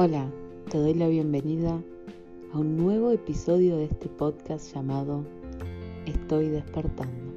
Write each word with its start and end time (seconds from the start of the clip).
Hola, 0.00 0.30
te 0.70 0.78
doy 0.78 0.94
la 0.94 1.08
bienvenida 1.08 1.76
a 2.52 2.58
un 2.58 2.76
nuevo 2.76 3.10
episodio 3.10 3.76
de 3.78 3.86
este 3.86 4.08
podcast 4.08 4.72
llamado 4.72 5.24
Estoy 6.06 6.50
despertando. 6.50 7.32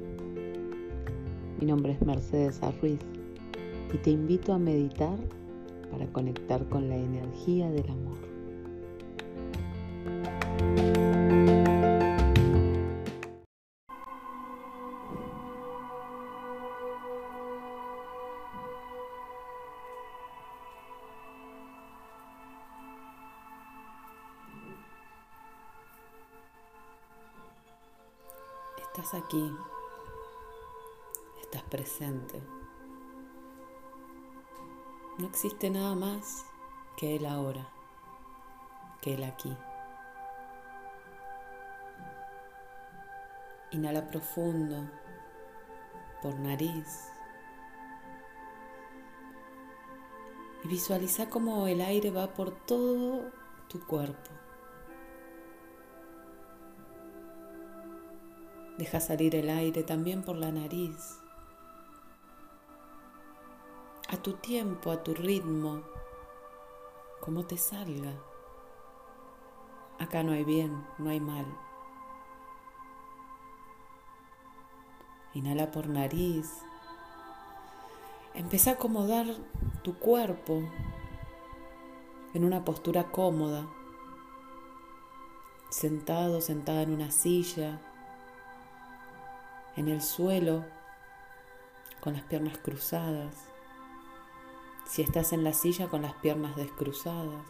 Mi 1.58 1.66
nombre 1.66 1.94
es 1.94 2.06
Mercedes 2.06 2.62
Arruiz 2.62 3.00
y 3.92 3.96
te 3.96 4.10
invito 4.10 4.52
a 4.52 4.60
meditar 4.60 5.18
para 5.90 6.06
conectar 6.12 6.64
con 6.68 6.88
la 6.88 6.94
energía 6.94 7.68
del 7.68 7.90
amor. 7.90 8.18
Estás 28.94 29.14
aquí, 29.14 29.56
estás 31.40 31.62
presente. 31.62 32.42
No 35.16 35.26
existe 35.28 35.70
nada 35.70 35.94
más 35.94 36.44
que 36.98 37.16
el 37.16 37.24
ahora, 37.24 37.66
que 39.00 39.14
el 39.14 39.24
aquí. 39.24 39.56
Inhala 43.70 44.06
profundo 44.08 44.90
por 46.20 46.38
nariz 46.38 47.08
y 50.64 50.68
visualiza 50.68 51.30
cómo 51.30 51.66
el 51.66 51.80
aire 51.80 52.10
va 52.10 52.34
por 52.34 52.50
todo 52.66 53.32
tu 53.68 53.86
cuerpo. 53.86 54.41
Deja 58.78 59.00
salir 59.00 59.36
el 59.36 59.50
aire 59.50 59.82
también 59.82 60.22
por 60.22 60.36
la 60.36 60.50
nariz. 60.50 61.18
A 64.08 64.16
tu 64.16 64.32
tiempo, 64.34 64.90
a 64.90 65.02
tu 65.02 65.12
ritmo, 65.14 65.82
como 67.20 67.44
te 67.44 67.58
salga. 67.58 68.14
Acá 69.98 70.22
no 70.22 70.32
hay 70.32 70.44
bien, 70.44 70.86
no 70.98 71.10
hay 71.10 71.20
mal. 71.20 71.46
Inhala 75.34 75.70
por 75.70 75.86
nariz. 75.86 76.50
Empieza 78.34 78.70
a 78.70 78.74
acomodar 78.74 79.26
tu 79.82 79.98
cuerpo 79.98 80.62
en 82.32 82.44
una 82.44 82.64
postura 82.64 83.10
cómoda, 83.10 83.66
sentado, 85.68 86.40
sentada 86.40 86.82
en 86.82 86.94
una 86.94 87.10
silla 87.10 87.80
en 89.76 89.88
el 89.88 90.02
suelo 90.02 90.64
con 92.00 92.14
las 92.14 92.22
piernas 92.22 92.58
cruzadas. 92.58 93.34
Si 94.86 95.02
estás 95.02 95.32
en 95.32 95.44
la 95.44 95.52
silla 95.52 95.88
con 95.88 96.02
las 96.02 96.14
piernas 96.14 96.56
descruzadas. 96.56 97.46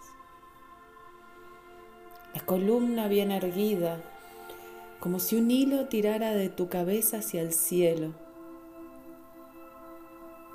La 2.34 2.41
columna 2.45 3.09
bien 3.09 3.31
erguida, 3.31 4.03
como 5.01 5.19
si 5.19 5.37
un 5.37 5.51
hilo 5.51 5.89
tirara 5.89 6.33
de 6.33 6.48
tu 6.48 6.69
cabeza 6.69 7.19
hacia 7.19 7.42
el 7.42 7.53
cielo 7.53 8.12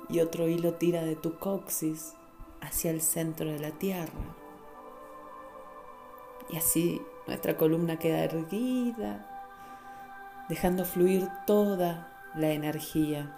y 0.08 0.20
otro 0.20 0.48
hilo 0.48 0.74
tira 0.74 1.02
de 1.02 1.16
tu 1.16 1.38
coxis 1.38 2.14
hacia 2.60 2.90
el 2.90 3.00
centro 3.00 3.50
de 3.50 3.58
la 3.58 3.70
tierra. 3.72 4.36
Y 6.50 6.56
así 6.56 7.02
nuestra 7.26 7.56
columna 7.56 7.98
queda 7.98 8.24
erguida 8.24 9.37
dejando 10.48 10.84
fluir 10.84 11.28
toda 11.46 12.08
la 12.34 12.48
energía 12.50 13.34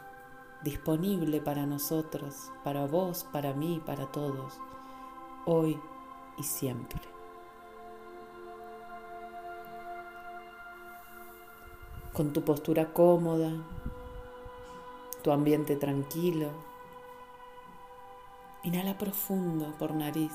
disponible 0.63 1.41
para 1.41 1.67
nosotros, 1.67 2.53
para 2.63 2.87
vos, 2.87 3.27
para 3.33 3.53
mí, 3.53 3.83
para 3.85 4.07
todos, 4.07 4.59
hoy 5.47 5.81
y 6.39 6.43
siempre. 6.43 7.01
Con 12.13 12.33
tu 12.33 12.43
postura 12.43 12.93
cómoda, 12.93 13.51
tu 15.23 15.33
ambiente 15.33 15.77
tranquilo, 15.77 16.51
inhala 18.63 18.99
profundo 18.99 19.73
por 19.79 19.95
nariz. 19.95 20.35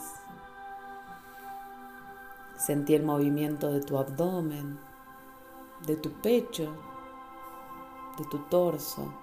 Sentí 2.57 2.95
el 2.95 3.03
movimiento 3.03 3.71
de 3.71 3.81
tu 3.81 3.97
abdomen, 3.97 4.79
de 5.81 5.95
tu 5.95 6.11
pecho, 6.21 6.71
de 8.17 8.25
tu 8.25 8.39
torso. 8.49 9.13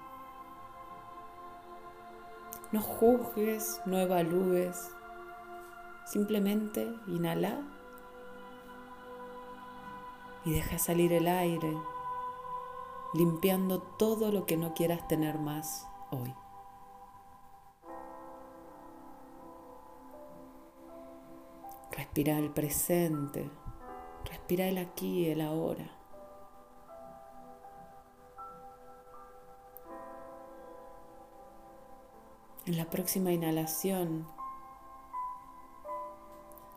No 2.71 2.81
juzgues, 2.81 3.81
no 3.85 3.97
evalúes, 3.99 4.91
simplemente 6.05 6.95
inhala 7.07 7.61
y 10.45 10.53
deja 10.53 10.77
salir 10.77 11.13
el 11.13 11.27
aire, 11.27 11.77
limpiando 13.13 13.81
todo 13.81 14.31
lo 14.31 14.45
que 14.45 14.57
no 14.57 14.73
quieras 14.73 15.07
tener 15.07 15.39
más 15.39 15.87
hoy. 16.11 16.33
Respira 21.91 22.37
el 22.39 22.49
presente, 22.49 23.49
respira 24.25 24.67
el 24.67 24.77
aquí 24.77 25.29
el 25.29 25.41
ahora. 25.41 26.02
En 32.65 32.77
la 32.77 32.89
próxima 32.89 33.33
inhalación 33.33 34.25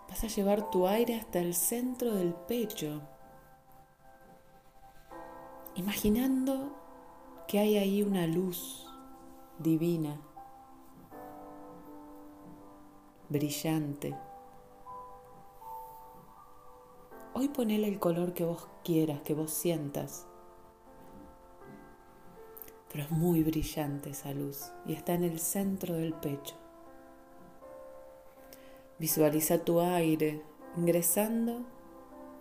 vas 0.08 0.24
a 0.24 0.26
llevar 0.26 0.68
tu 0.70 0.88
aire 0.88 1.14
hasta 1.14 1.38
el 1.38 1.54
centro 1.54 2.12
del 2.12 2.34
pecho, 2.34 3.02
imaginando 5.76 6.72
que 7.46 7.60
hay 7.60 7.78
ahí 7.78 8.02
una 8.02 8.26
luz 8.26 8.88
divina, 9.60 10.20
brillante. 13.28 14.16
Hoy 17.32 17.48
ponele 17.48 17.86
el 17.86 18.00
color 18.00 18.34
que 18.34 18.44
vos 18.44 18.66
quieras, 18.82 19.20
que 19.20 19.34
vos 19.34 19.52
sientas 19.52 20.26
pero 22.90 23.04
es 23.04 23.10
muy 23.10 23.42
brillante 23.42 24.10
esa 24.10 24.32
luz 24.32 24.72
y 24.86 24.92
está 24.92 25.14
en 25.14 25.24
el 25.24 25.38
centro 25.38 25.94
del 25.94 26.14
pecho. 26.14 26.54
Visualiza 28.98 29.64
tu 29.64 29.80
aire 29.80 30.42
ingresando 30.76 31.60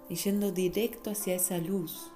y 0.10 0.16
yendo 0.16 0.52
directo 0.52 1.12
hacia 1.12 1.36
esa 1.36 1.58
luz. 1.58 2.12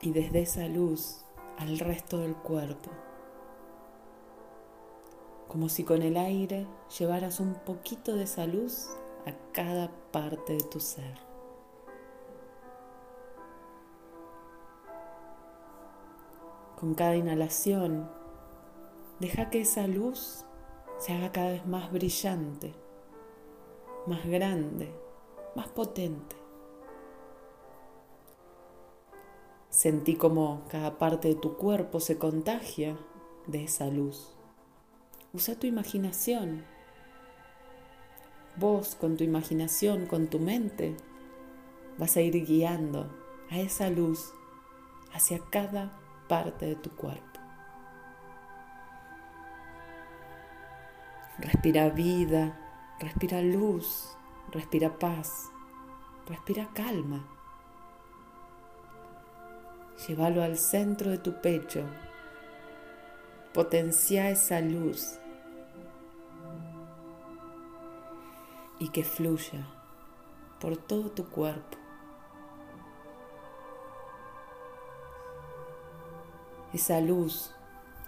Y 0.00 0.12
desde 0.12 0.42
esa 0.42 0.66
luz 0.68 1.24
al 1.58 1.78
resto 1.78 2.18
del 2.18 2.34
cuerpo. 2.34 2.90
Como 5.48 5.68
si 5.68 5.84
con 5.84 6.02
el 6.02 6.16
aire 6.16 6.66
llevaras 6.98 7.38
un 7.38 7.54
poquito 7.54 8.16
de 8.16 8.24
esa 8.24 8.46
luz 8.46 8.88
a 9.26 9.32
cada 9.52 9.90
parte 10.10 10.54
de 10.54 10.62
tu 10.62 10.80
ser. 10.80 11.31
Con 16.82 16.94
cada 16.94 17.14
inhalación, 17.14 18.10
deja 19.20 19.50
que 19.50 19.60
esa 19.60 19.86
luz 19.86 20.44
se 20.98 21.12
haga 21.12 21.30
cada 21.30 21.52
vez 21.52 21.64
más 21.64 21.92
brillante, 21.92 22.74
más 24.08 24.26
grande, 24.26 24.92
más 25.54 25.68
potente. 25.68 26.34
Sentí 29.68 30.16
como 30.16 30.64
cada 30.70 30.98
parte 30.98 31.28
de 31.28 31.34
tu 31.36 31.56
cuerpo 31.56 32.00
se 32.00 32.18
contagia 32.18 32.98
de 33.46 33.62
esa 33.62 33.86
luz. 33.86 34.34
Usa 35.32 35.54
tu 35.54 35.68
imaginación. 35.68 36.64
Vos 38.56 38.96
con 38.96 39.16
tu 39.16 39.22
imaginación, 39.22 40.06
con 40.06 40.26
tu 40.26 40.40
mente, 40.40 40.96
vas 41.96 42.16
a 42.16 42.22
ir 42.22 42.44
guiando 42.44 43.08
a 43.50 43.60
esa 43.60 43.88
luz 43.88 44.34
hacia 45.12 45.38
cada 45.48 46.01
parte 46.28 46.66
de 46.66 46.76
tu 46.76 46.90
cuerpo. 46.90 47.40
Respira 51.38 51.88
vida, 51.90 52.58
respira 53.00 53.40
luz, 53.42 54.16
respira 54.52 54.98
paz, 54.98 55.50
respira 56.26 56.68
calma. 56.74 57.24
Llévalo 60.06 60.42
al 60.42 60.56
centro 60.56 61.10
de 61.10 61.18
tu 61.18 61.40
pecho. 61.40 61.84
Potencia 63.52 64.30
esa 64.30 64.60
luz. 64.60 65.18
y 68.82 68.88
que 68.88 69.04
fluya 69.04 69.64
por 70.58 70.76
todo 70.76 71.08
tu 71.12 71.28
cuerpo. 71.28 71.81
Esa 76.72 77.00
luz, 77.00 77.50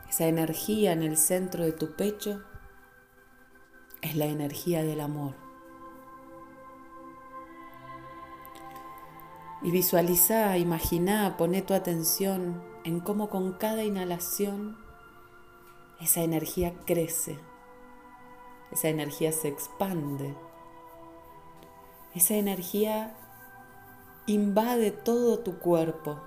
esa 0.09 0.27
energía 0.27 0.93
en 0.93 1.03
el 1.03 1.17
centro 1.17 1.65
de 1.65 1.73
tu 1.73 1.95
pecho 1.97 2.43
es 4.01 4.17
la 4.17 4.27
energía 4.27 4.83
del 4.83 5.01
amor. 5.01 5.35
Y 9.63 9.71
visualiza, 9.71 10.59
imagina, 10.59 11.37
pone 11.39 11.63
tu 11.63 11.73
atención 11.73 12.63
en 12.85 13.01
cómo 13.01 13.31
con 13.31 13.55
cada 13.55 13.83
inhalación 13.83 14.77
esa 16.01 16.21
energía 16.21 16.75
crece, 16.85 17.39
esa 18.71 18.89
energía 18.89 19.33
se 19.33 19.49
expande, 19.49 20.37
esa 22.15 22.35
energía 22.35 23.17
invade 24.27 24.91
todo 24.91 25.39
tu 25.39 25.59
cuerpo, 25.59 26.21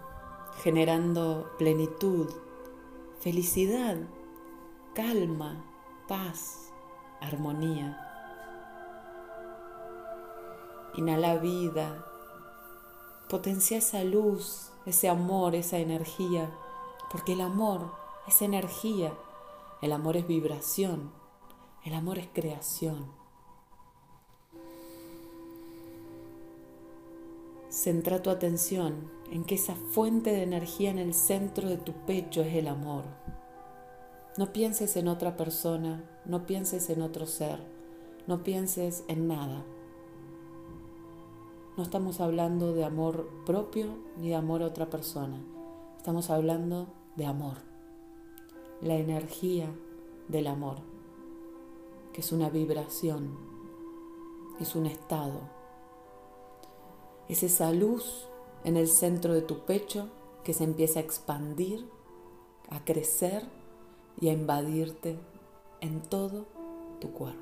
generando 0.63 1.51
plenitud, 1.57 2.30
felicidad, 3.19 3.98
calma, 4.94 5.63
paz, 6.07 6.74
armonía. 7.21 8.04
Inhala 10.95 11.36
vida, 11.38 12.04
Potencia 13.30 13.80
esa 13.80 14.06
luz, 14.06 14.71
ese 14.86 15.09
amor, 15.09 15.54
esa 15.54 15.80
energía, 15.80 16.50
porque 17.12 17.33
el 17.33 17.42
amor 17.42 17.92
es 18.25 18.42
energía, 18.42 19.13
el 19.81 19.92
amor 19.92 20.15
es 20.15 20.25
vibración, 20.25 21.12
el 21.83 21.94
amor 21.94 22.19
es 22.19 22.30
creación. 22.33 23.12
Centra 27.77 28.24
tu 28.24 28.31
atención 28.31 29.07
en 29.31 29.44
que 29.44 29.53
esa 29.53 29.75
fuente 29.75 30.31
de 30.31 30.41
energía 30.41 30.89
en 30.89 30.97
el 30.97 31.13
centro 31.13 31.69
de 31.69 31.77
tu 31.77 31.94
pecho 31.94 32.41
es 32.41 32.56
el 32.56 32.68
amor. 32.68 33.03
No 34.35 34.51
pienses 34.51 34.97
en 34.97 35.07
otra 35.07 35.38
persona, 35.38 36.03
no 36.25 36.47
pienses 36.47 36.89
en 36.89 37.03
otro 37.03 37.27
ser, 37.27 37.59
no 38.25 38.41
pienses 38.41 39.03
en 39.07 39.27
nada. 39.27 39.63
No 41.77 41.83
estamos 41.83 42.19
hablando 42.19 42.74
de 42.74 42.83
amor 42.83 43.29
propio 43.45 44.00
ni 44.18 44.30
de 44.30 44.35
amor 44.35 44.63
a 44.63 44.65
otra 44.65 44.89
persona. 44.89 45.39
Estamos 45.97 46.31
hablando 46.31 46.88
de 47.15 47.27
amor. 47.27 47.57
La 48.81 48.95
energía 48.95 49.69
del 50.27 50.47
amor, 50.47 50.77
que 52.12 52.21
es 52.21 52.31
una 52.31 52.50
vibración, 52.50 53.38
es 54.59 54.75
un 54.75 54.88
estado. 54.88 55.56
Es 57.29 57.44
esa 57.44 57.71
luz 57.71 58.27
en 58.63 58.77
el 58.77 58.88
centro 58.88 59.33
de 59.33 59.41
tu 59.41 59.65
pecho 59.65 60.09
que 60.44 60.53
se 60.53 60.63
empieza 60.63 61.00
a 61.00 61.03
expandir, 61.03 61.85
a 62.69 62.83
crecer 62.85 63.44
y 64.19 64.29
a 64.29 64.33
invadirte 64.33 65.19
en 65.81 66.01
todo 66.01 66.45
tu 67.00 67.12
cuerpo. 67.12 67.41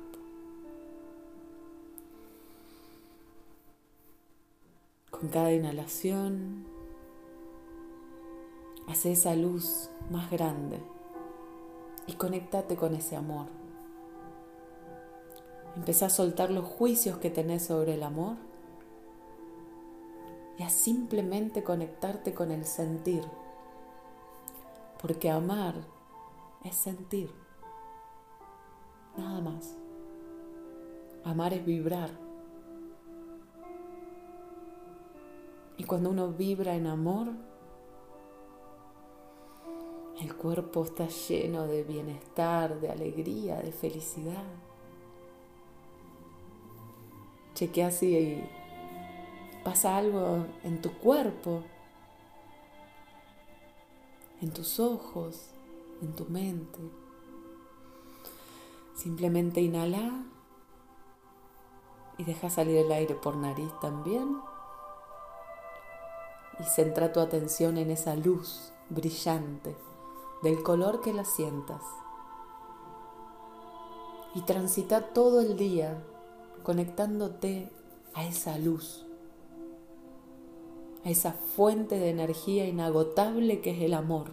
Con 5.10 5.28
cada 5.28 5.52
inhalación, 5.52 6.66
hace 8.88 9.12
esa 9.12 9.34
luz 9.34 9.88
más 10.10 10.30
grande 10.30 10.80
y 12.06 12.14
conéctate 12.14 12.76
con 12.76 12.94
ese 12.94 13.16
amor. 13.16 13.46
Empezá 15.76 16.06
a 16.06 16.10
soltar 16.10 16.50
los 16.50 16.64
juicios 16.64 17.18
que 17.18 17.30
tenés 17.30 17.64
sobre 17.66 17.94
el 17.94 18.02
amor 18.02 18.36
y 20.58 20.62
a 20.62 20.70
simplemente 20.70 21.62
conectarte 21.62 22.32
con 22.32 22.50
el 22.50 22.64
sentir. 22.64 23.22
Porque 25.00 25.30
amar 25.30 25.74
es 26.64 26.74
sentir. 26.74 27.30
Nada 29.16 29.40
más. 29.40 29.76
Amar 31.24 31.52
es 31.52 31.64
vibrar. 31.64 32.10
Y 35.78 35.84
cuando 35.84 36.10
uno 36.10 36.28
vibra 36.28 36.74
en 36.74 36.86
amor, 36.86 37.28
el 40.20 40.34
cuerpo 40.34 40.84
está 40.84 41.08
lleno 41.08 41.66
de 41.66 41.84
bienestar, 41.84 42.80
de 42.80 42.88
alegría, 42.90 43.60
de 43.60 43.72
felicidad. 43.72 44.44
Chequea 47.54 47.90
si 47.90 48.42
pasa 49.66 49.96
algo 49.96 50.46
en 50.62 50.80
tu 50.80 50.92
cuerpo, 50.92 51.64
en 54.40 54.52
tus 54.52 54.78
ojos, 54.78 55.50
en 56.00 56.14
tu 56.14 56.24
mente. 56.26 56.78
Simplemente 58.94 59.60
inhala 59.60 60.22
y 62.16 62.22
deja 62.22 62.48
salir 62.48 62.76
el 62.76 62.92
aire 62.92 63.16
por 63.16 63.34
nariz 63.34 63.72
también 63.80 64.40
y 66.60 66.62
centra 66.62 67.12
tu 67.12 67.18
atención 67.18 67.76
en 67.76 67.90
esa 67.90 68.14
luz 68.14 68.72
brillante 68.88 69.76
del 70.44 70.62
color 70.62 71.00
que 71.00 71.12
la 71.12 71.24
sientas. 71.24 71.82
Y 74.32 74.42
transita 74.42 75.08
todo 75.12 75.40
el 75.40 75.56
día 75.56 76.04
conectándote 76.62 77.72
a 78.14 78.24
esa 78.24 78.58
luz, 78.58 79.05
a 81.06 81.10
esa 81.10 81.32
fuente 81.34 82.00
de 82.00 82.10
energía 82.10 82.66
inagotable 82.66 83.60
que 83.60 83.70
es 83.70 83.80
el 83.80 83.94
amor 83.94 84.32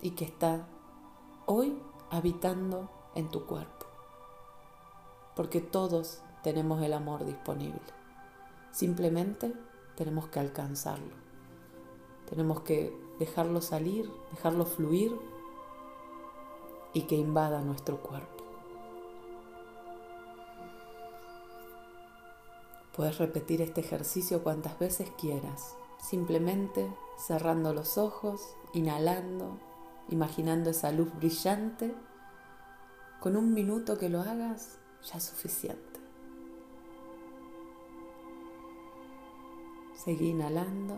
y 0.00 0.12
que 0.12 0.24
está 0.24 0.68
hoy 1.46 1.76
habitando 2.10 2.88
en 3.16 3.28
tu 3.28 3.44
cuerpo. 3.44 3.86
Porque 5.34 5.60
todos 5.60 6.22
tenemos 6.44 6.80
el 6.84 6.92
amor 6.92 7.26
disponible. 7.26 7.80
Simplemente 8.70 9.52
tenemos 9.96 10.28
que 10.28 10.38
alcanzarlo. 10.38 11.16
Tenemos 12.28 12.60
que 12.60 12.96
dejarlo 13.18 13.60
salir, 13.60 14.08
dejarlo 14.30 14.66
fluir 14.66 15.18
y 16.92 17.02
que 17.02 17.16
invada 17.16 17.62
nuestro 17.62 18.00
cuerpo. 18.00 18.39
Puedes 22.94 23.18
repetir 23.18 23.62
este 23.62 23.80
ejercicio 23.80 24.42
cuantas 24.42 24.78
veces 24.78 25.10
quieras, 25.18 25.76
simplemente 25.98 26.88
cerrando 27.16 27.72
los 27.72 27.98
ojos, 27.98 28.56
inhalando, 28.72 29.58
imaginando 30.08 30.70
esa 30.70 30.92
luz 30.92 31.14
brillante. 31.14 31.94
Con 33.20 33.36
un 33.36 33.52
minuto 33.52 33.98
que 33.98 34.08
lo 34.08 34.20
hagas 34.20 34.78
ya 35.04 35.18
es 35.18 35.24
suficiente. 35.24 36.00
Seguí 39.94 40.30
inhalando 40.30 40.96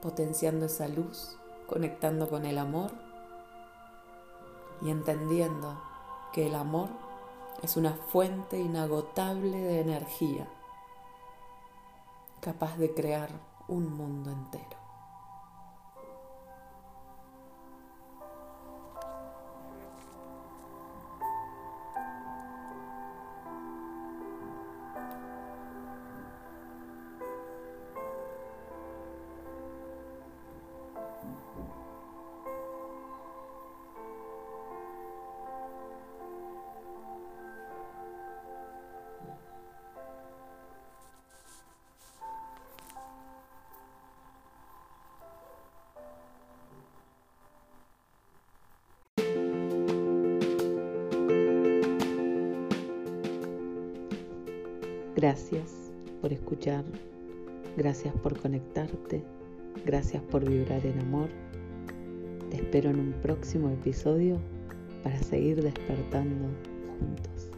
potenciando 0.00 0.66
esa 0.66 0.88
luz, 0.88 1.36
conectando 1.66 2.28
con 2.28 2.46
el 2.46 2.58
amor 2.58 2.90
y 4.82 4.90
entendiendo 4.90 5.80
que 6.32 6.46
el 6.46 6.54
amor 6.54 6.88
es 7.62 7.76
una 7.76 7.92
fuente 7.92 8.58
inagotable 8.58 9.58
de 9.58 9.80
energía, 9.80 10.48
capaz 12.40 12.76
de 12.78 12.94
crear 12.94 13.30
un 13.68 13.92
mundo 13.92 14.30
entero. 14.30 14.79
Gracias 55.20 55.92
por 56.22 56.32
escuchar, 56.32 56.82
gracias 57.76 58.14
por 58.22 58.40
conectarte, 58.40 59.22
gracias 59.84 60.22
por 60.22 60.48
vibrar 60.48 60.86
en 60.86 60.98
amor. 60.98 61.28
Te 62.48 62.56
espero 62.56 62.88
en 62.88 63.00
un 63.00 63.12
próximo 63.20 63.68
episodio 63.68 64.38
para 65.02 65.22
seguir 65.22 65.62
despertando 65.62 66.48
juntos. 66.98 67.49